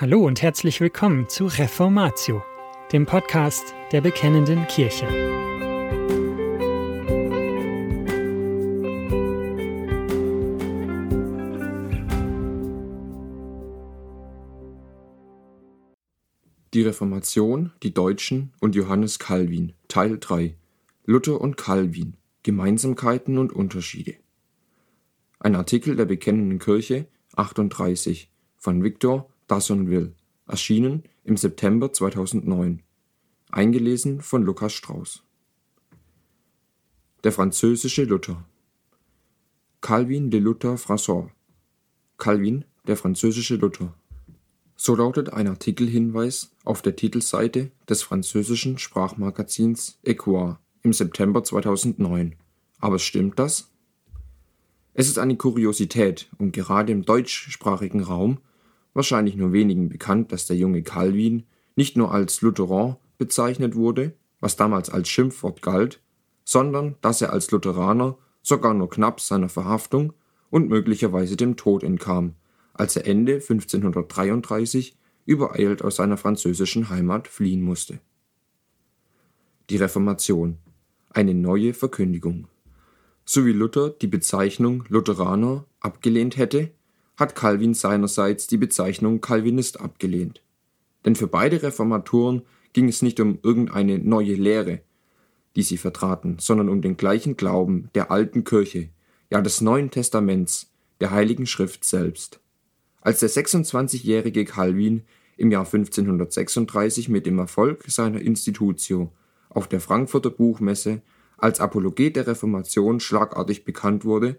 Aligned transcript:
Hallo 0.00 0.24
und 0.24 0.40
herzlich 0.40 0.80
willkommen 0.80 1.28
zu 1.28 1.44
Reformatio, 1.44 2.42
dem 2.90 3.04
Podcast 3.04 3.74
der 3.92 4.00
Bekennenden 4.00 4.66
Kirche. 4.66 5.06
Die 16.72 16.80
Reformation, 16.80 17.72
die 17.82 17.92
Deutschen 17.92 18.54
und 18.58 18.74
Johannes 18.74 19.18
Calvin, 19.18 19.74
Teil 19.88 20.16
3 20.18 20.56
Luther 21.04 21.38
und 21.38 21.58
Calvin, 21.58 22.16
Gemeinsamkeiten 22.42 23.36
und 23.36 23.52
Unterschiede. 23.52 24.14
Ein 25.40 25.54
Artikel 25.56 25.94
der 25.94 26.06
Bekennenden 26.06 26.58
Kirche 26.58 27.06
38 27.36 28.30
von 28.56 28.82
Victor 28.82 29.28
Dassonville, 29.50 30.14
erschienen 30.46 31.02
im 31.24 31.36
September 31.36 31.92
2009. 31.92 32.82
Eingelesen 33.50 34.20
von 34.20 34.44
Lukas 34.44 34.72
Strauß. 34.72 35.24
Der 37.24 37.32
französische 37.32 38.04
Luther 38.04 38.44
Calvin 39.80 40.30
de 40.30 40.38
Luther 40.38 40.76
François 40.76 41.30
Calvin, 42.16 42.64
der 42.86 42.96
französische 42.96 43.56
Luther. 43.56 43.92
So 44.76 44.94
lautet 44.94 45.32
ein 45.32 45.48
Artikelhinweis 45.48 46.52
auf 46.64 46.80
der 46.80 46.94
Titelseite 46.94 47.72
des 47.88 48.02
französischen 48.02 48.78
Sprachmagazins 48.78 49.98
Equois 50.04 50.58
im 50.82 50.92
September 50.92 51.42
2009. 51.42 52.36
Aber 52.78 53.00
stimmt 53.00 53.38
das? 53.40 53.68
Es 54.94 55.08
ist 55.08 55.18
eine 55.18 55.36
Kuriosität 55.36 56.28
und 56.38 56.52
gerade 56.52 56.92
im 56.92 57.04
deutschsprachigen 57.04 58.02
Raum 58.04 58.38
wahrscheinlich 58.94 59.36
nur 59.36 59.52
wenigen 59.52 59.88
bekannt, 59.88 60.32
dass 60.32 60.46
der 60.46 60.56
junge 60.56 60.82
Calvin 60.82 61.44
nicht 61.76 61.96
nur 61.96 62.12
als 62.12 62.40
Lutheran 62.42 62.96
bezeichnet 63.18 63.74
wurde, 63.74 64.14
was 64.40 64.56
damals 64.56 64.90
als 64.90 65.08
Schimpfwort 65.08 65.62
galt, 65.62 66.00
sondern 66.44 66.96
dass 67.00 67.22
er 67.22 67.32
als 67.32 67.50
Lutheraner 67.50 68.18
sogar 68.42 68.74
nur 68.74 68.90
knapp 68.90 69.20
seiner 69.20 69.48
Verhaftung 69.48 70.12
und 70.50 70.68
möglicherweise 70.68 71.36
dem 71.36 71.56
Tod 71.56 71.82
entkam, 71.82 72.34
als 72.72 72.96
er 72.96 73.06
Ende 73.06 73.34
1533 73.34 74.96
übereilt 75.26 75.82
aus 75.82 75.96
seiner 75.96 76.16
französischen 76.16 76.88
Heimat 76.88 77.28
fliehen 77.28 77.62
musste. 77.62 78.00
Die 79.68 79.76
Reformation 79.76 80.58
eine 81.10 81.34
neue 81.34 81.74
Verkündigung. 81.74 82.48
So 83.24 83.44
wie 83.44 83.52
Luther 83.52 83.90
die 83.90 84.06
Bezeichnung 84.06 84.84
Lutheraner 84.88 85.66
abgelehnt 85.80 86.36
hätte, 86.36 86.70
hat 87.20 87.34
Calvin 87.34 87.74
seinerseits 87.74 88.46
die 88.46 88.56
Bezeichnung 88.56 89.20
Calvinist 89.20 89.80
abgelehnt. 89.80 90.42
Denn 91.04 91.14
für 91.14 91.26
beide 91.28 91.62
Reformatoren 91.62 92.42
ging 92.72 92.88
es 92.88 93.02
nicht 93.02 93.20
um 93.20 93.38
irgendeine 93.42 93.98
neue 93.98 94.34
Lehre, 94.34 94.80
die 95.56 95.62
sie 95.62 95.76
vertraten, 95.76 96.36
sondern 96.38 96.68
um 96.68 96.82
den 96.82 96.96
gleichen 96.96 97.36
Glauben 97.36 97.90
der 97.94 98.10
alten 98.10 98.44
Kirche, 98.44 98.88
ja 99.30 99.40
des 99.40 99.60
Neuen 99.60 99.90
Testaments, 99.90 100.70
der 101.00 101.10
Heiligen 101.10 101.46
Schrift 101.46 101.84
selbst. 101.84 102.40
Als 103.00 103.20
der 103.20 103.30
26-jährige 103.30 104.44
Calvin 104.44 105.02
im 105.36 105.50
Jahr 105.50 105.64
1536 105.64 107.08
mit 107.08 107.26
dem 107.26 107.38
Erfolg 107.38 107.84
seiner 107.88 108.20
Institutio 108.20 109.12
auf 109.48 109.68
der 109.68 109.80
Frankfurter 109.80 110.30
Buchmesse 110.30 111.00
als 111.38 111.60
Apologet 111.60 112.16
der 112.16 112.26
Reformation 112.26 113.00
schlagartig 113.00 113.64
bekannt 113.64 114.04
wurde, 114.04 114.38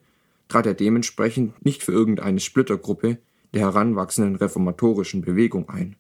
trat 0.51 0.65
er 0.65 0.73
dementsprechend 0.73 1.63
nicht 1.63 1.81
für 1.81 1.93
irgendeine 1.93 2.41
Splittergruppe 2.41 3.19
der 3.53 3.61
heranwachsenden 3.61 4.35
reformatorischen 4.35 5.21
Bewegung 5.21 5.69
ein, 5.69 5.95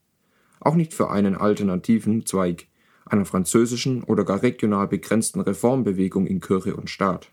auch 0.59 0.75
nicht 0.75 0.93
für 0.93 1.09
einen 1.09 1.35
alternativen 1.35 2.25
Zweig 2.25 2.67
einer 3.05 3.23
französischen 3.23 4.03
oder 4.03 4.25
gar 4.25 4.43
regional 4.43 4.89
begrenzten 4.89 5.39
Reformbewegung 5.39 6.27
in 6.27 6.41
Kirche 6.41 6.75
und 6.75 6.89
Staat. 6.89 7.31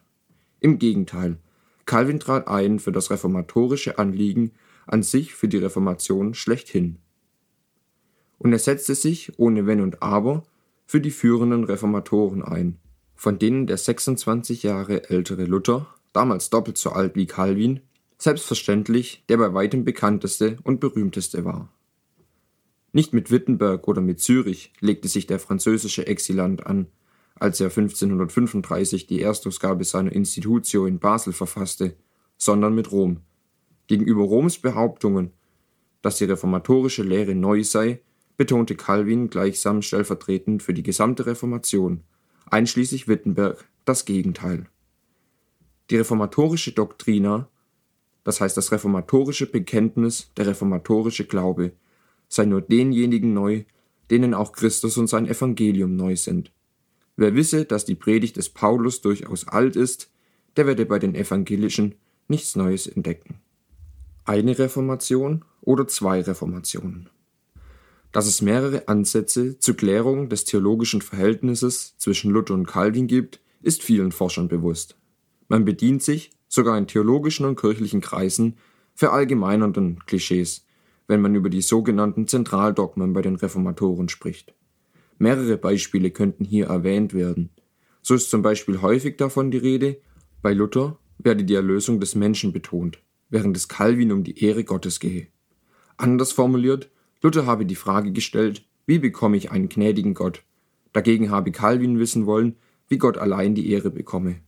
Im 0.61 0.79
Gegenteil, 0.79 1.39
Calvin 1.87 2.21
trat 2.21 2.47
ein 2.47 2.79
für 2.79 2.93
das 2.93 3.11
reformatorische 3.11 3.99
Anliegen 3.99 4.53
an 4.87 5.03
sich 5.03 5.35
für 5.35 5.49
die 5.49 5.59
Reformation 5.59 6.35
schlechthin. 6.35 6.99
Und 8.39 8.53
er 8.53 8.61
setzte 8.61 8.95
sich 8.95 9.33
ohne 9.41 9.67
Wenn 9.67 9.81
und 9.81 10.05
Aber 10.05 10.45
für 10.87 11.01
die 11.01 11.11
führenden 11.11 11.65
Reformatoren 11.65 12.45
ein, 12.45 12.79
von 13.17 13.41
denen 13.41 13.67
der 13.67 13.77
26 13.77 14.63
Jahre 14.63 15.11
ältere 15.11 15.45
Luther 15.47 15.89
damals 16.13 16.51
doppelt 16.51 16.79
so 16.79 16.91
alt 16.91 17.15
wie 17.17 17.27
Calvin, 17.27 17.81
selbstverständlich 18.19 19.25
der 19.29 19.37
bei 19.37 19.55
weitem 19.55 19.85
bekannteste 19.85 20.57
und 20.65 20.81
berühmteste 20.81 21.45
war. 21.45 21.73
Nicht 22.93 23.13
mit 23.13 23.31
Wittenberg 23.31 23.87
oder 23.87 24.01
mit 24.01 24.21
Zürich 24.21 24.73
legte 24.81 25.09
sich 25.09 25.27
der 25.27 25.39
französische 25.39 26.07
Exilant 26.07 26.67
an, 26.67 26.87
als 27.35 27.61
er 27.61 27.67
1535 27.67 29.07
die 29.07 29.21
Erstausgabe 29.21 29.85
seiner 29.85 30.13
Institutio 30.13 30.87
in 30.87 30.99
Basel 30.99 31.33
verfasste, 31.33 31.97
sondern 32.37 32.75
mit 32.75 32.91
Rom. 32.91 33.21
Gegenüber 33.87 34.25
Roms 34.25 34.59
Behauptungen, 34.59 35.31
dass 36.03 36.17
die 36.17 36.25
reformatorische 36.25 37.03
Lehre 37.03 37.35
neu 37.35 37.63
sei, 37.63 38.01
betonte 38.37 38.77
Calvin 38.77 39.31
gleichsam 39.31 39.83
stellvertretend 39.83 40.63
für 40.63 40.75
die 40.75 40.83
gesamte 40.83 41.27
Reformation, 41.27 42.03
einschließlich 42.51 43.09
Wittenberg, 43.09 43.69
das 43.85 44.05
Gegenteil. 44.05 44.67
Die 45.91 45.97
reformatorische 45.97 46.73
Doktrina, 46.73 47.49
das 48.25 48.41
heißt 48.41 48.57
das 48.57 48.73
reformatorische 48.73 49.47
Bekenntnis, 49.47 50.31
der 50.37 50.47
reformatorische 50.47 51.25
Glaube, 51.25 51.73
sei 52.29 52.45
nur 52.45 52.61
denjenigen 52.61 53.33
neu, 53.33 53.65
denen 54.11 54.35
auch 54.35 54.53
Christus 54.53 54.99
und 54.99 55.07
sein 55.07 55.27
Evangelium 55.27 55.97
neu 55.97 56.17
sind. 56.17 56.53
Wer 57.17 57.35
wisse, 57.35 57.65
dass 57.65 57.85
die 57.85 57.95
Predigt 57.95 58.37
des 58.37 58.51
Paulus 58.51 59.01
durchaus 59.01 59.49
alt 59.49 59.77
ist, 59.77 60.11
der 60.57 60.67
werde 60.67 60.85
bei 60.85 60.99
den 60.99 61.15
Evangelischen 61.15 61.95
nichts 62.29 62.55
Neues 62.55 62.87
entdecken. 62.87 63.41
Eine 64.25 64.59
Reformation 64.59 65.45
oder 65.63 65.89
zwei 65.89 66.21
Reformationen. 66.21 67.09
Dass 68.13 68.27
es 68.27 68.43
mehrere 68.43 68.89
Ansätze 68.89 69.59
zur 69.59 69.77
Klärung 69.77 70.29
des 70.29 70.45
theologischen 70.45 71.01
Verhältnisses 71.01 71.97
zwischen 71.97 72.31
Luther 72.31 72.55
und 72.55 72.67
Calvin 72.67 73.07
gibt, 73.07 73.41
ist 73.63 73.83
vielen 73.83 74.13
Forschern 74.13 74.49
bewusst. 74.49 74.98
Man 75.49 75.65
bedient 75.65 76.03
sich, 76.03 76.31
sogar 76.47 76.79
in 76.79 76.87
theologischen 76.87 77.47
und 77.47 77.59
kirchlichen 77.59 78.01
Kreisen, 78.01 78.57
verallgemeinernden 78.95 80.01
Klischees, 80.07 80.67
wenn 81.07 81.21
man 81.21 81.35
über 81.35 81.51
die 81.51 81.63
sogenannten 81.63 82.27
Zentraldogmen 82.27 83.13
bei 83.13 83.23
den 83.23 83.37
Reformatoren 83.37 84.09
spricht. 84.09 84.55
Mehrere 85.19 85.57
Beispiele 85.57 86.11
könnten 86.11 86.45
hier 86.45 86.67
erwähnt 86.67 87.15
werden. 87.15 87.51
So 88.03 88.15
ist 88.15 88.31
zum 88.31 88.43
Beispiel 88.43 88.83
häufig 88.83 89.17
davon 89.17 89.51
die 89.51 89.59
Rede, 89.59 89.99
bei 90.43 90.53
Luther 90.53 90.99
werde 91.19 91.45
die 91.45 91.55
Erlösung 91.55 91.99
des 91.99 92.15
Menschen 92.15 92.53
betont, 92.53 93.01
während 93.29 93.57
es 93.57 93.69
Calvin 93.69 94.13
um 94.13 94.23
die 94.23 94.43
Ehre 94.45 94.65
Gottes 94.65 95.01
gehe. 95.01 95.27
Anders 95.97 96.31
formuliert, 96.33 96.91
Luther 97.23 97.47
habe 97.47 97.67
die 97.67 97.75
Frage 97.75 98.13
gestellt, 98.13 98.65
wie 98.87 98.99
bekomme 98.99 99.37
ich 99.37 99.51
einen 99.51 99.69
gnädigen 99.69 100.15
Gott? 100.15 100.45
Dagegen 100.93 101.31
habe 101.31 101.51
Calvin 101.51 101.99
wissen 101.99 102.27
wollen, 102.27 102.57
wie 102.89 102.99
Gott 102.99 103.19
allein 103.19 103.55
die 103.55 103.71
Ehre 103.71 103.91
bekomme. 103.91 104.41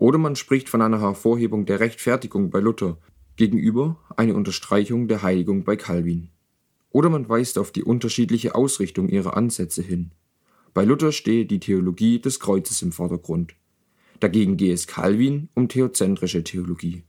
Oder 0.00 0.16
man 0.16 0.34
spricht 0.34 0.70
von 0.70 0.80
einer 0.80 1.02
Hervorhebung 1.02 1.66
der 1.66 1.78
Rechtfertigung 1.78 2.48
bei 2.48 2.58
Luther 2.58 2.96
gegenüber 3.36 3.98
eine 4.16 4.32
Unterstreichung 4.32 5.08
der 5.08 5.22
Heiligung 5.22 5.64
bei 5.64 5.76
Calvin. 5.76 6.30
Oder 6.88 7.10
man 7.10 7.28
weist 7.28 7.58
auf 7.58 7.70
die 7.70 7.84
unterschiedliche 7.84 8.54
Ausrichtung 8.54 9.10
ihrer 9.10 9.36
Ansätze 9.36 9.82
hin. 9.82 10.12
Bei 10.72 10.86
Luther 10.86 11.12
stehe 11.12 11.44
die 11.44 11.60
Theologie 11.60 12.18
des 12.18 12.40
Kreuzes 12.40 12.80
im 12.80 12.92
Vordergrund. 12.92 13.56
Dagegen 14.20 14.56
gehe 14.56 14.72
es 14.72 14.86
Calvin 14.86 15.50
um 15.52 15.68
theozentrische 15.68 16.44
Theologie. 16.44 17.02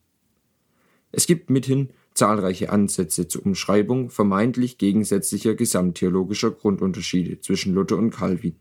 Es 1.13 1.28
gibt 1.28 1.50
mithin 1.50 1.91
zahlreiche 2.13 2.72
Ansätze 2.72 3.26
zur 3.29 3.46
Umschreibung 3.46 4.09
vermeintlich 4.09 4.78
gegensätzlicher 4.78 5.55
gesamttheologischer 5.55 6.52
Grundunterschiede 6.52 7.40
zwischen 7.40 7.73
Luther 7.73 7.96
und 7.96 8.11
Calvin. 8.11 8.58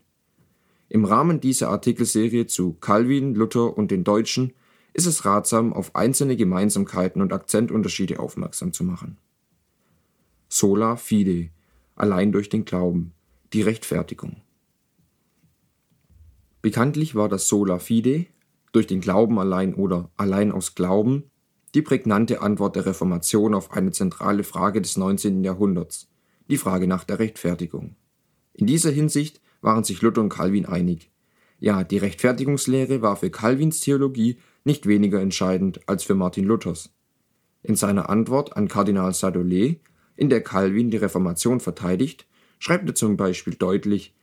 Im 0.90 1.04
Rahmen 1.04 1.40
dieser 1.40 1.68
Artikelserie 1.68 2.48
zu 2.48 2.72
Calvin, 2.74 3.36
Luther 3.36 3.78
und 3.78 3.92
den 3.92 4.02
Deutschen 4.02 4.52
ist 4.92 5.06
es 5.06 5.24
ratsam, 5.24 5.72
auf 5.72 5.94
einzelne 5.94 6.36
Gemeinsamkeiten 6.36 7.22
und 7.22 7.32
Akzentunterschiede 7.32 8.18
aufmerksam 8.18 8.72
zu 8.72 8.82
machen. 8.82 9.16
Sola 10.48 10.96
fide, 10.96 11.50
allein 11.94 12.32
durch 12.32 12.48
den 12.48 12.64
Glauben, 12.64 13.12
die 13.52 13.62
Rechtfertigung. 13.62 14.42
Bekanntlich 16.60 17.14
war 17.14 17.28
das 17.28 17.46
Sola 17.46 17.78
fide, 17.78 18.26
durch 18.72 18.88
den 18.88 19.00
Glauben 19.00 19.38
allein 19.38 19.74
oder 19.74 20.10
allein 20.16 20.50
aus 20.50 20.74
Glauben, 20.74 21.30
die 21.72 21.82
prägnante 21.82 22.42
Antwort 22.42 22.74
der 22.74 22.86
Reformation 22.86 23.54
auf 23.54 23.70
eine 23.70 23.92
zentrale 23.92 24.42
Frage 24.42 24.82
des 24.82 24.96
19. 24.96 25.44
Jahrhunderts, 25.44 26.08
die 26.48 26.58
Frage 26.58 26.88
nach 26.88 27.04
der 27.04 27.20
Rechtfertigung. 27.20 27.94
In 28.54 28.66
dieser 28.66 28.90
Hinsicht 28.90 29.40
waren 29.60 29.84
sich 29.84 30.02
Luther 30.02 30.20
und 30.20 30.28
Calvin 30.28 30.66
einig. 30.66 31.10
Ja, 31.58 31.84
die 31.84 31.98
Rechtfertigungslehre 31.98 33.02
war 33.02 33.16
für 33.16 33.30
Calvins 33.30 33.80
Theologie 33.80 34.38
nicht 34.64 34.86
weniger 34.86 35.20
entscheidend 35.20 35.80
als 35.88 36.04
für 36.04 36.14
Martin 36.14 36.44
Luthers. 36.44 36.94
In 37.62 37.76
seiner 37.76 38.08
Antwort 38.08 38.56
an 38.56 38.68
Kardinal 38.68 39.12
Sadolet 39.12 39.80
in 40.16 40.30
der 40.30 40.42
Calvin 40.42 40.90
die 40.90 40.96
Reformation 40.96 41.60
verteidigt, 41.60 42.26
schreibt 42.58 42.88
er 42.88 42.94
zum 42.94 43.16
Beispiel 43.16 43.54
deutlich, 43.54 44.14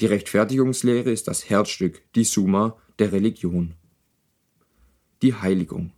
die 0.00 0.06
Rechtfertigungslehre 0.06 1.10
ist 1.10 1.26
das 1.26 1.48
Herzstück, 1.48 2.02
die 2.14 2.24
Summa 2.24 2.76
der 2.98 3.12
Religion. 3.12 3.74
Die 5.22 5.34
Heiligung. 5.34 5.92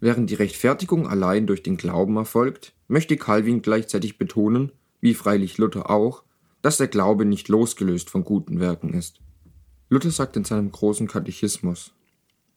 Während 0.00 0.30
die 0.30 0.34
Rechtfertigung 0.34 1.06
allein 1.06 1.46
durch 1.46 1.62
den 1.62 1.76
Glauben 1.76 2.16
erfolgt, 2.16 2.74
möchte 2.88 3.16
Calvin 3.16 3.62
gleichzeitig 3.62 4.18
betonen, 4.18 4.72
wie 5.00 5.14
freilich 5.14 5.58
Luther 5.58 5.90
auch, 5.90 6.24
dass 6.62 6.78
der 6.78 6.88
Glaube 6.88 7.24
nicht 7.24 7.48
losgelöst 7.48 8.10
von 8.10 8.24
guten 8.24 8.60
Werken 8.60 8.92
ist. 8.92 9.20
Luther 9.88 10.10
sagt 10.10 10.36
in 10.36 10.44
seinem 10.44 10.70
großen 10.70 11.06
Katechismus, 11.06 11.92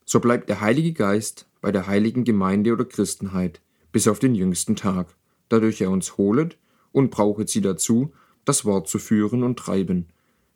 so 0.06 0.19
bleibt 0.19 0.50
der 0.50 0.62
Heilige 0.62 0.94
Geist 0.94 1.48
bei 1.62 1.71
der 1.71 1.88
heiligen 1.88 2.24
Gemeinde 2.24 2.74
oder 2.74 2.86
Christenheit 2.86 3.62
bis 3.92 4.07
auf 4.07 4.19
den 4.19 4.36
jüngsten 4.36 4.75
Tag, 4.75 5.15
dadurch 5.50 5.81
er 5.81 5.92
uns 5.92 6.18
holet 6.18 6.57
und 6.92 7.12
brauchet 7.12 7.50
sie 7.50 7.62
dazu, 7.62 8.13
das 8.45 8.65
Wort 8.65 8.88
zu 8.88 9.00
führen 9.00 9.44
und 9.44 9.57
treiben, 9.57 10.07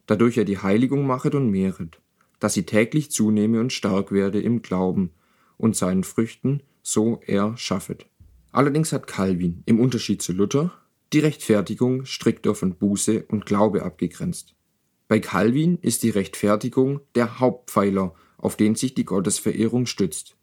dadurch 0.08 0.38
er 0.38 0.46
die 0.46 0.58
Heiligung 0.58 1.06
machet 1.06 1.36
und 1.36 1.50
mehret, 1.50 2.00
dass 2.40 2.54
sie 2.54 2.64
täglich 2.64 3.12
zunehme 3.12 3.60
und 3.60 3.74
stark 3.74 4.12
werde 4.12 4.42
im 4.42 4.62
Glauben 4.62 5.12
und 5.58 5.76
seinen 5.76 6.04
Früchten 6.04 6.62
so 6.82 7.22
er 7.26 7.58
schaffet. 7.58 8.06
Allerdings 8.52 8.92
hat 8.94 9.08
Calvin, 9.08 9.64
im 9.66 9.80
Unterschied 9.80 10.22
zu 10.22 10.34
Luther, 10.34 10.72
die 11.16 11.22
Rechtfertigung 11.22 12.04
strikter 12.04 12.54
von 12.56 12.76
Buße 12.76 13.24
und 13.30 13.46
Glaube 13.46 13.84
abgegrenzt. 13.84 14.54
Bei 15.08 15.22
Calvin 15.22 15.78
ist 15.82 16.04
die 16.04 16.10
Rechtfertigung 16.10 17.00
der 17.16 17.40
Hauptpfeiler, 17.40 18.14
auf 18.38 18.58
den 18.58 18.76
sich 18.76 18.96
die 18.96 19.06
Gottesverehrung 19.06 19.86
stützt. 19.86 20.36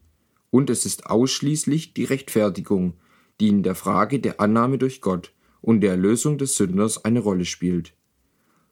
Und 0.48 0.70
es 0.70 0.86
ist 0.86 1.04
ausschließlich 1.04 1.92
die 1.92 2.04
Rechtfertigung, 2.04 2.94
die 3.38 3.48
in 3.48 3.62
der 3.62 3.74
Frage 3.74 4.18
der 4.18 4.40
Annahme 4.40 4.78
durch 4.78 5.02
Gott 5.02 5.34
und 5.60 5.82
der 5.82 5.90
Erlösung 5.90 6.38
des 6.38 6.56
Sünders 6.56 7.04
eine 7.04 7.20
Rolle 7.20 7.44
spielt. 7.44 7.92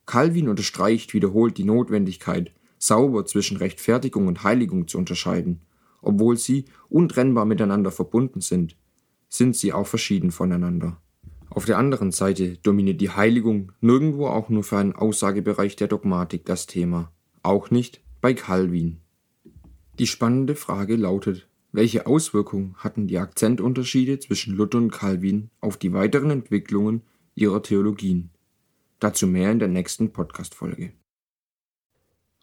Calvin 0.07 0.49
unterstreicht 0.49 1.13
wiederholt 1.13 1.59
die 1.59 1.65
Notwendigkeit, 1.65 2.55
sauber 2.79 3.27
zwischen 3.27 3.59
Rechtfertigung 3.59 4.27
und 4.27 4.43
Heiligung 4.43 4.89
zu 4.89 4.97
unterscheiden. 4.97 5.61
Obwohl 6.01 6.39
sie 6.39 6.65
untrennbar 6.89 7.45
miteinander 7.45 7.91
verbunden 7.91 8.41
sind, 8.41 8.75
sind 9.29 9.55
sie 9.55 9.75
auch 9.75 9.87
verschieden 9.87 10.31
voneinander. 10.31 10.99
Auf 11.51 11.65
der 11.65 11.79
anderen 11.79 12.13
Seite 12.13 12.57
dominiert 12.59 13.01
die 13.01 13.11
Heiligung 13.11 13.73
nirgendwo 13.81 14.29
auch 14.29 14.49
nur 14.49 14.63
für 14.63 14.79
einen 14.79 14.95
Aussagebereich 14.95 15.75
der 15.75 15.89
Dogmatik 15.89 16.47
das 16.47 16.67
Thema, 16.67 17.13
auch 17.43 17.71
nicht 17.71 18.01
bei 18.21 18.35
Calvin. 18.35 19.01
Die 19.99 20.07
spannende 20.07 20.55
Frage 20.55 20.95
lautet, 20.95 21.49
welche 21.73 22.07
Auswirkungen 22.07 22.75
hatten 22.79 23.09
die 23.09 23.19
Akzentunterschiede 23.19 24.21
zwischen 24.21 24.55
Luther 24.55 24.79
und 24.79 24.93
Calvin 24.93 25.51
auf 25.61 25.77
die 25.77 25.93
weiteren 25.93 26.31
Entwicklungen 26.31 27.03
ihrer 27.35 27.63
Theologien? 27.63 28.31
Dazu 29.01 29.27
mehr 29.27 29.51
in 29.51 29.59
der 29.59 29.69
nächsten 29.69 30.13
Podcast-Folge. 30.13 30.93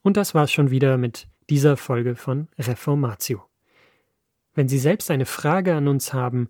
Und 0.03 0.17
das 0.17 0.33
war's 0.33 0.51
schon 0.51 0.69
wieder 0.69 0.97
mit 0.97 1.27
dieser 1.49 1.77
Folge 1.77 2.15
von 2.15 2.47
Reformatio. 2.57 3.43
Wenn 4.53 4.67
Sie 4.67 4.79
selbst 4.79 5.11
eine 5.11 5.25
Frage 5.25 5.75
an 5.75 5.87
uns 5.87 6.13
haben, 6.13 6.49